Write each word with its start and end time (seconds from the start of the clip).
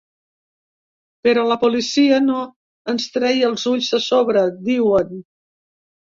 Però 1.27 1.43
la 1.51 1.57
policia 1.63 2.17
no 2.31 2.39
ens 2.95 3.07
treia 3.19 3.51
els 3.53 3.67
ulls 3.75 3.93
de 3.99 4.01
sobre, 4.09 4.45
diuen. 4.73 5.15